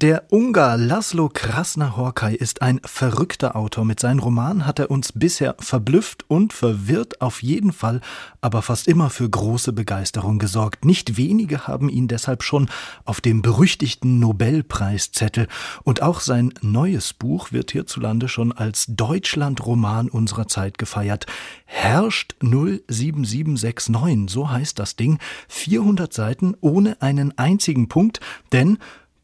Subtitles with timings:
[0.00, 3.84] der Ungar Laszlo Krasner-Horkai ist ein verrückter Autor.
[3.84, 8.00] Mit seinen Romanen hat er uns bisher verblüfft und verwirrt, auf jeden Fall
[8.40, 10.86] aber fast immer für große Begeisterung gesorgt.
[10.86, 12.70] Nicht wenige haben ihn deshalb schon
[13.04, 15.48] auf dem berüchtigten Nobelpreiszettel.
[15.82, 21.26] Und auch sein neues Buch wird hierzulande schon als Deutschland-Roman unserer Zeit gefeiert.
[21.66, 25.18] Herrscht 07769, so heißt das Ding.
[25.48, 28.20] 400 Seiten ohne einen einzigen Punkt,
[28.52, 28.78] denn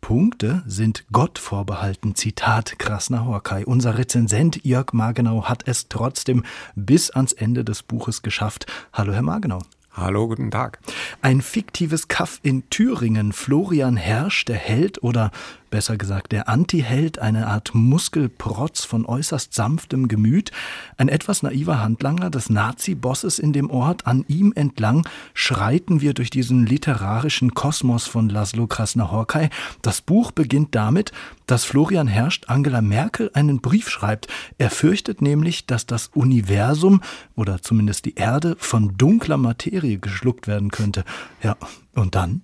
[0.06, 2.15] Punkte sind Gott vorbehalten.
[2.15, 3.66] Zitat Krasner Horkai.
[3.66, 6.45] Unser Rezensent Jörg Margenau hat es trotzdem
[6.77, 8.66] bis ans Ende des Buches geschafft.
[8.92, 9.62] Hallo, Herr Margenau.
[9.99, 10.79] Hallo, guten Tag.
[11.23, 13.33] Ein fiktives Kaff in Thüringen.
[13.33, 15.31] Florian Hersch, der Held oder
[15.71, 20.53] besser gesagt der Antiheld, eine Art Muskelprotz von äußerst sanftem Gemüt,
[20.99, 24.07] ein etwas naiver Handlanger des Nazi-Bosses in dem Ort.
[24.07, 29.49] An ihm entlang schreiten wir durch diesen literarischen Kosmos von Laszlo Krasner-Horkai.
[29.81, 31.13] Das Buch beginnt damit,
[31.47, 34.29] dass Florian Herrscht Angela Merkel einen Brief schreibt.
[34.59, 37.01] Er fürchtet nämlich, dass das Universum
[37.35, 41.05] oder zumindest die Erde von dunkler Materie geschluckt werden könnte.
[41.43, 41.57] Ja,
[41.95, 42.43] und dann?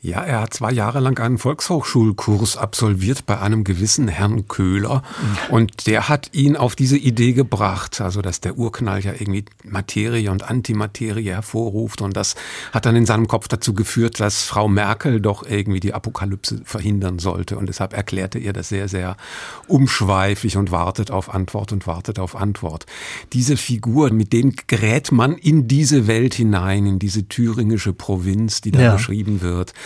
[0.00, 5.02] Ja, er hat zwei Jahre lang einen Volkshochschulkurs absolviert bei einem gewissen Herrn Köhler
[5.50, 10.30] und der hat ihn auf diese Idee gebracht, also dass der Urknall ja irgendwie Materie
[10.30, 12.36] und Antimaterie hervorruft und das
[12.72, 17.18] hat dann in seinem Kopf dazu geführt, dass Frau Merkel doch irgendwie die Apokalypse verhindern
[17.18, 19.16] sollte und deshalb erklärte er das sehr, sehr
[19.66, 22.86] umschweifig und wartet auf Antwort und wartet auf Antwort.
[23.32, 28.70] Diese Figur, mit dem gerät man in diese Welt hinein, in diese thüringische Provinz, die
[28.70, 28.92] da ja.
[28.92, 29.74] beschrieben wird.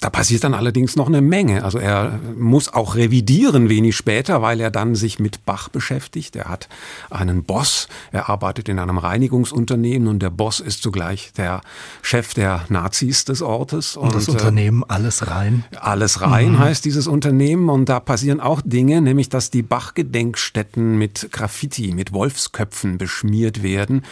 [0.00, 1.64] Da passiert dann allerdings noch eine Menge.
[1.64, 6.36] Also er muss auch revidieren wenig später, weil er dann sich mit Bach beschäftigt.
[6.36, 6.68] Er hat
[7.08, 11.62] einen Boss, er arbeitet in einem Reinigungsunternehmen und der Boss ist zugleich der
[12.02, 13.96] Chef der Nazis des Ortes.
[13.96, 15.64] Und, und das Unternehmen Alles rein?
[15.80, 16.58] Alles rein mhm.
[16.58, 22.12] heißt dieses Unternehmen und da passieren auch Dinge, nämlich dass die Bach-Gedenkstätten mit Graffiti, mit
[22.12, 24.02] Wolfsköpfen beschmiert werden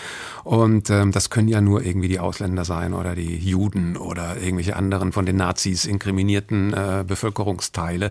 [0.44, 4.76] und ähm, das können ja nur irgendwie die Ausländer sein oder die Juden oder irgendwelche
[4.76, 8.10] anderen von den Nazis Nazis inkriminierten äh, Bevölkerungsteile.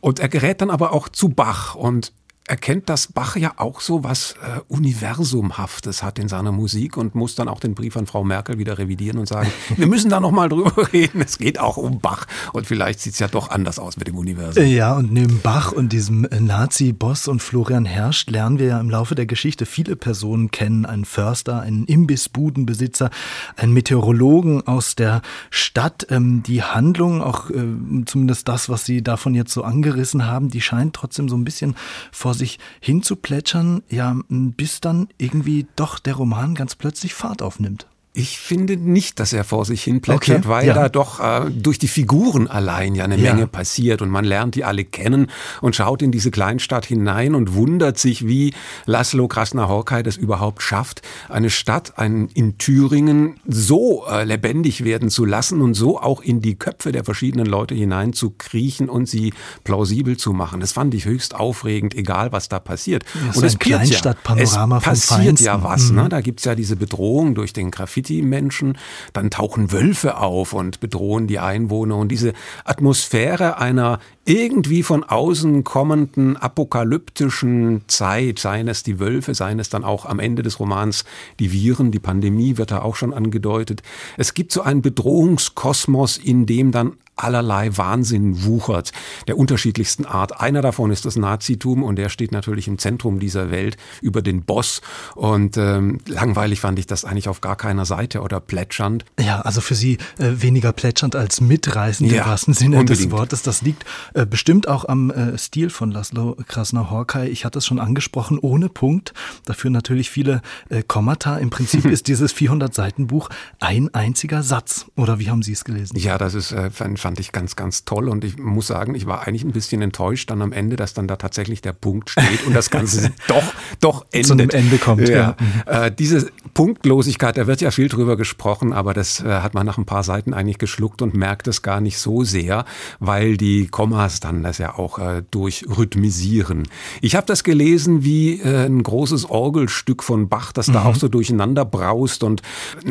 [0.00, 2.12] Und er gerät dann aber auch zu Bach und
[2.46, 7.34] erkennt, dass Bach ja auch so was äh, Universumhaftes hat in seiner Musik und muss
[7.34, 10.48] dann auch den Brief an Frau Merkel wieder revidieren und sagen, wir müssen da nochmal
[10.48, 11.20] drüber reden.
[11.22, 14.64] Es geht auch um Bach und vielleicht sieht's ja doch anders aus mit dem Universum.
[14.64, 19.16] Ja, und neben Bach und diesem Nazi-Boss und Florian Herrscht lernen wir ja im Laufe
[19.16, 20.86] der Geschichte viele Personen kennen.
[20.86, 23.10] Einen Förster, einen Imbissbudenbesitzer,
[23.56, 26.06] einen Meteorologen aus der Stadt.
[26.10, 27.64] Ähm, die Handlung, auch äh,
[28.06, 31.74] zumindest das, was Sie davon jetzt so angerissen haben, die scheint trotzdem so ein bisschen
[32.12, 37.88] vor sich hinzuplätschern, ja, bis dann irgendwie doch der Roman ganz plötzlich Fahrt aufnimmt.
[38.18, 40.72] Ich finde nicht, dass er vor sich hin plätschert, okay, weil ja.
[40.72, 43.34] da doch äh, durch die Figuren allein ja eine ja.
[43.34, 47.52] Menge passiert und man lernt die alle kennen und schaut in diese Kleinstadt hinein und
[47.52, 48.54] wundert sich, wie
[48.86, 55.26] Laszlo Krasner-Horkai das überhaupt schafft, eine Stadt ein, in Thüringen so äh, lebendig werden zu
[55.26, 59.34] lassen und so auch in die Köpfe der verschiedenen Leute hinein zu kriechen und sie
[59.62, 60.60] plausibel zu machen.
[60.60, 63.04] Das fand ich höchst aufregend, egal was da passiert.
[63.12, 65.90] Ja, und es Kleinstadtpanorama ja, es passiert ja was.
[65.90, 65.96] Mhm.
[65.96, 66.08] Ne?
[66.08, 68.78] Da gibt's ja diese Bedrohung durch den Graffiti Graffiti-Menschen,
[69.12, 72.32] dann tauchen Wölfe auf und bedrohen die Einwohner und diese
[72.64, 79.84] Atmosphäre einer irgendwie von außen kommenden apokalyptischen Zeit, seien es die Wölfe, seien es dann
[79.84, 81.04] auch am Ende des Romans
[81.38, 83.82] die Viren, die Pandemie wird da auch schon angedeutet.
[84.16, 88.92] Es gibt so einen Bedrohungskosmos, in dem dann allerlei Wahnsinn wuchert,
[89.26, 90.40] der unterschiedlichsten Art.
[90.40, 94.42] Einer davon ist das Nazitum und der steht natürlich im Zentrum dieser Welt über den
[94.42, 94.82] Boss.
[95.14, 99.04] Und ähm, langweilig fand ich das eigentlich auf gar keiner Seite oder plätschernd.
[99.18, 103.06] Ja, also für Sie äh, weniger plätschernd als mitreißend ja, im wahrsten Sinne unbedingt.
[103.06, 103.42] des Wortes.
[103.42, 103.84] Das liegt
[104.14, 107.28] äh, bestimmt auch am äh, Stil von Laszlo Krasner-Horkai.
[107.28, 109.14] Ich hatte es schon angesprochen, ohne Punkt.
[109.46, 111.38] Dafür natürlich viele äh, Kommata.
[111.38, 114.86] Im Prinzip ist dieses 400-Seiten-Buch ein einziger Satz.
[114.96, 115.96] Oder wie haben Sie es gelesen?
[115.96, 116.70] Ja, das ist, äh,
[117.06, 118.08] fand ich ganz, ganz toll.
[118.08, 121.08] Und ich muss sagen, ich war eigentlich ein bisschen enttäuscht dann am Ende, dass dann
[121.08, 123.44] da tatsächlich der Punkt steht und das Ganze doch,
[123.80, 124.26] doch endet.
[124.26, 125.36] Zu einem Ende kommt, ja.
[125.66, 125.86] ja.
[125.86, 129.78] Äh, diese Punktlosigkeit, da wird ja viel drüber gesprochen, aber das äh, hat man nach
[129.78, 132.64] ein paar Seiten eigentlich geschluckt und merkt es gar nicht so sehr,
[132.98, 136.64] weil die Komma Kommas dann das ja auch äh, durchrhythmisieren.
[137.00, 140.72] Ich habe das gelesen wie äh, ein großes Orgelstück von Bach, das mhm.
[140.72, 142.42] da auch so durcheinander braust und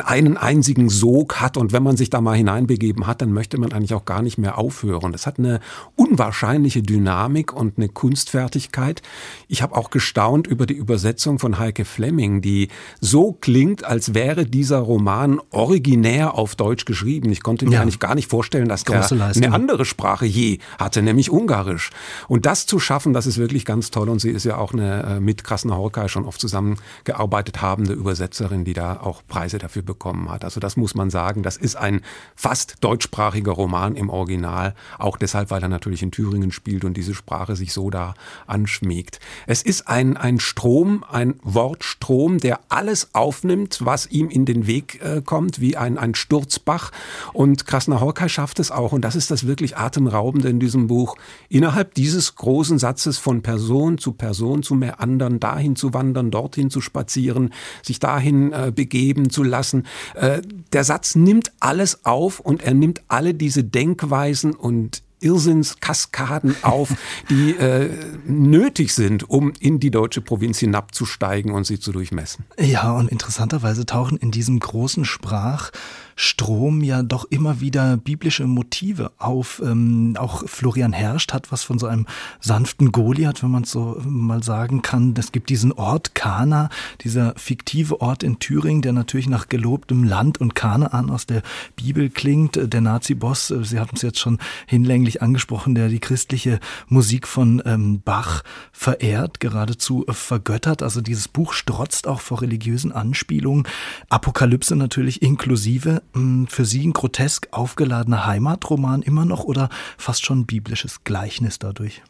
[0.05, 1.57] einen einzigen Sog hat.
[1.57, 4.21] Und wenn man sich da mal hineinbegeben hat, dann möchte man eigentlich auch auch gar
[4.21, 5.11] nicht mehr aufhören.
[5.11, 5.59] Das hat eine
[5.95, 9.01] unwahrscheinliche Dynamik und eine Kunstfertigkeit.
[9.47, 12.69] Ich habe auch gestaunt über die Übersetzung von Heike Fleming, die
[13.01, 17.31] so klingt, als wäre dieser Roman originär auf Deutsch geschrieben.
[17.31, 17.81] Ich konnte mir ja.
[17.81, 21.89] eigentlich gar nicht vorstellen, dass der eine andere Sprache je hatte, nämlich Ungarisch.
[22.27, 24.09] Und das zu schaffen, das ist wirklich ganz toll.
[24.09, 28.65] Und sie ist ja auch eine äh, mit Krasner Horkai schon oft zusammengearbeitet habende Übersetzerin,
[28.65, 30.43] die da auch Preise dafür bekommen hat.
[30.43, 31.43] Also das muss man sagen.
[31.43, 32.01] Das ist ein
[32.35, 34.75] fast deutschsprachiger Roman im Original.
[34.99, 38.13] Auch deshalb, weil er natürlich in Thüringen spielt und diese Sprache sich so da
[38.47, 39.19] anschmiegt.
[39.47, 45.01] Es ist ein, ein Strom, ein Wortstrom, der alles aufnimmt, was ihm in den Weg
[45.01, 46.91] äh, kommt, wie ein, ein Sturzbach.
[47.33, 48.91] Und Krasner Horkai schafft es auch.
[48.91, 51.15] Und das ist das wirklich Atemraubende in diesem Buch.
[51.49, 56.69] Innerhalb dieses großen Satzes von Person zu Person zu mehr anderen, dahin zu wandern, dorthin
[56.69, 59.85] zu spazieren, sich dahin äh, begeben zu lassen.
[60.15, 60.41] Äh,
[60.73, 66.89] der Satz nimmt alles auf und er nimmt alle diese Denkweisen und Irrsinnskaskaden auf,
[67.29, 67.89] die äh,
[68.25, 72.45] nötig sind, um in die deutsche Provinz hinabzusteigen und sie zu durchmessen.
[72.59, 75.71] Ja, und interessanterweise tauchen in diesem großen Sprach
[76.15, 79.61] Strom ja doch immer wieder biblische Motive auf.
[79.63, 82.07] Ähm, auch Florian Herrscht hat was von so einem
[82.39, 85.13] sanften Goliath, wenn man es so mal sagen kann.
[85.17, 86.69] Es gibt diesen Ort Kana,
[87.01, 91.41] dieser fiktive Ort in Thüringen, der natürlich nach gelobtem Land und Kanaan aus der
[91.75, 92.57] Bibel klingt.
[92.61, 97.61] Der Nazi-Boss, äh, Sie hatten es jetzt schon hinlänglich angesprochen, der die christliche Musik von
[97.65, 100.81] ähm, Bach verehrt, geradezu vergöttert.
[100.81, 103.67] Also dieses Buch strotzt auch vor religiösen Anspielungen.
[104.09, 106.01] Apokalypse natürlich inklusive.
[106.47, 112.01] Für Sie ein grotesk aufgeladener Heimatroman immer noch oder fast schon ein biblisches Gleichnis dadurch?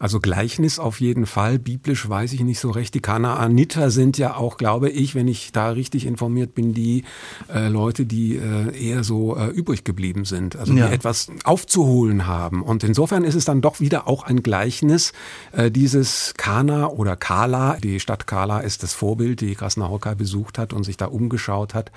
[0.00, 1.58] Also Gleichnis auf jeden Fall.
[1.58, 2.94] Biblisch weiß ich nicht so recht.
[2.94, 7.04] Die Kanaaniter sind ja auch, glaube ich, wenn ich da richtig informiert bin, die
[7.52, 12.62] äh, Leute, die äh, eher so äh, übrig geblieben sind, also die etwas aufzuholen haben.
[12.62, 15.12] Und insofern ist es dann doch wieder auch ein Gleichnis.
[15.52, 20.72] Äh, dieses Kana oder Kala, die Stadt Kala ist das Vorbild, die Krasnahorkai besucht hat
[20.72, 21.92] und sich da umgeschaut hat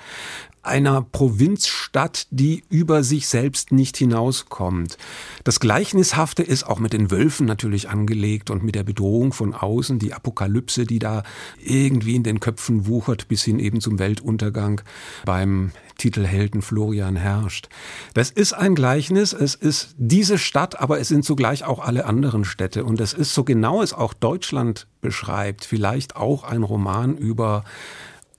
[0.66, 4.98] einer Provinzstadt, die über sich selbst nicht hinauskommt.
[5.44, 9.98] Das Gleichnishafte ist auch mit den Wölfen natürlich angelegt und mit der Bedrohung von außen,
[9.98, 11.22] die Apokalypse, die da
[11.62, 14.80] irgendwie in den Köpfen wuchert, bis hin eben zum Weltuntergang
[15.24, 17.68] beim Titelhelden Florian herrscht.
[18.14, 22.44] Das ist ein Gleichnis, es ist diese Stadt, aber es sind zugleich auch alle anderen
[22.44, 27.64] Städte und es ist so genau es auch Deutschland beschreibt, vielleicht auch ein Roman über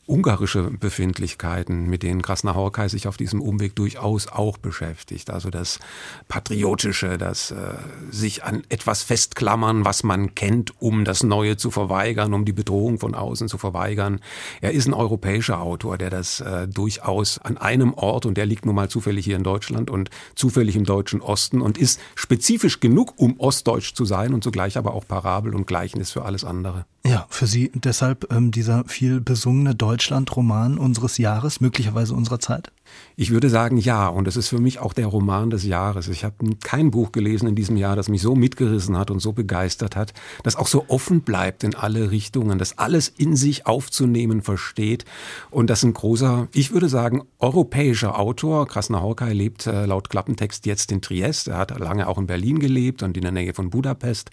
[0.08, 5.30] ungarische Befindlichkeiten, mit denen Krasnahorkai sich auf diesem Umweg durchaus auch beschäftigt.
[5.30, 5.80] Also das
[6.28, 7.56] Patriotische, das äh,
[8.12, 13.00] sich an etwas festklammern, was man kennt, um das Neue zu verweigern, um die Bedrohung
[13.00, 14.20] von außen zu verweigern.
[14.62, 18.66] Er ist ein europäischer Autor, der das äh, durchaus an einem Ort, und der liegt
[18.66, 23.14] nun mal zufällig hier in Deutschland und zufällig im deutschen Osten und ist spezifisch genug,
[23.18, 26.86] um ostdeutsch zu sein und zugleich aber auch Parabel und Gleichnis für alles andere.
[27.06, 32.72] Ja, für Sie deshalb ähm, dieser viel besungene Deutschland-Roman unseres Jahres, möglicherweise unserer Zeit?
[33.16, 34.08] Ich würde sagen, ja.
[34.08, 36.08] Und es ist für mich auch der Roman des Jahres.
[36.08, 39.34] Ich habe kein Buch gelesen in diesem Jahr, das mich so mitgerissen hat und so
[39.34, 40.14] begeistert hat,
[40.44, 45.06] das auch so offen bleibt in alle Richtungen, das alles in sich aufzunehmen versteht.
[45.52, 48.68] Und das ein großer, ich würde sagen, europäischer Autor.
[48.68, 51.48] Krasner Horkai lebt äh, laut Klappentext jetzt in Triest.
[51.48, 54.32] Er hat lange auch in Berlin gelebt und in der Nähe von Budapest.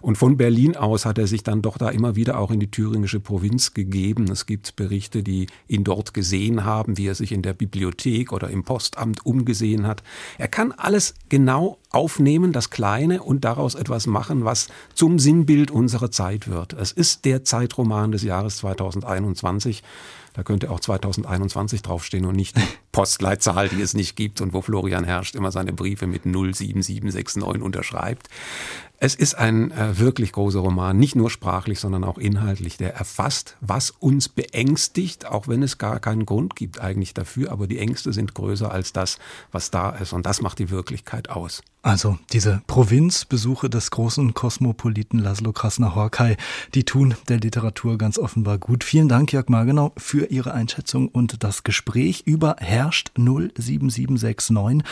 [0.00, 2.70] Und von Berlin aus hat er sich dann doch da immer wieder auch in die
[2.70, 4.30] thüringische Provinz gegeben.
[4.30, 8.50] Es gibt Berichte, die ihn dort gesehen haben, wie er sich in der Bibliothek oder
[8.50, 10.02] im Postamt umgesehen hat.
[10.38, 16.10] Er kann alles genau aufnehmen, das Kleine, und daraus etwas machen, was zum Sinnbild unserer
[16.10, 16.72] Zeit wird.
[16.72, 19.82] Es ist der Zeitroman des Jahres 2021.
[20.34, 22.56] Da könnte auch 2021 draufstehen und nicht
[22.92, 28.28] Postleitzahl, die es nicht gibt und wo Florian Herrscht immer seine Briefe mit 07769 unterschreibt.
[29.04, 32.76] Es ist ein äh, wirklich großer Roman, nicht nur sprachlich, sondern auch inhaltlich.
[32.76, 37.66] Der erfasst, was uns beängstigt, auch wenn es gar keinen Grund gibt eigentlich dafür, aber
[37.66, 39.18] die Ängste sind größer als das,
[39.50, 40.12] was da ist.
[40.12, 41.64] Und das macht die Wirklichkeit aus.
[41.82, 46.36] Also diese Provinzbesuche des großen Kosmopoliten Laszlo Krasner-Horkai,
[46.74, 48.84] die tun der Literatur ganz offenbar gut.
[48.84, 54.84] Vielen Dank, Jörg Margenau, für Ihre Einschätzung und das Gespräch über Herrscht 07769,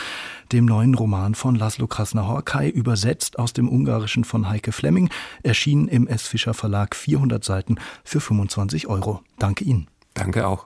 [0.51, 5.09] dem neuen Roman von Laszlo Krasner-Horkai, übersetzt aus dem Ungarischen von Heike Flemming,
[5.43, 6.27] erschienen im S.
[6.27, 9.21] Fischer Verlag 400 Seiten für 25 Euro.
[9.39, 9.87] Danke Ihnen.
[10.13, 10.65] Danke auch.